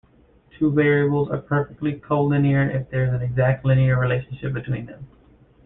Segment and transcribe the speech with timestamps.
[0.57, 5.05] Two variables are perfectly collinear if there is an exact linear relationship between them.